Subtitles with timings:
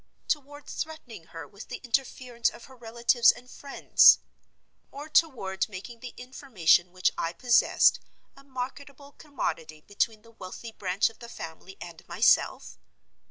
[0.27, 4.17] Toward threatening her with the interference of her relatives and friends?
[4.89, 7.99] Or toward making the information which I possessed
[8.35, 12.79] a marketable commodity between the wealthy branch of the family and myself?